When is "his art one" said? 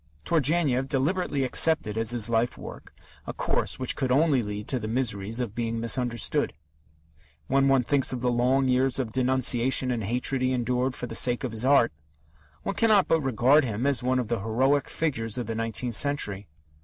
11.51-12.73